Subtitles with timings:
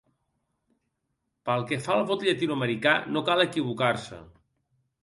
[1.49, 4.25] Pel que fa al vot llatinoamericà no cal equivocar-se.